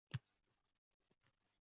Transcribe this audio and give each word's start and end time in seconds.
oladur. 0.07 0.19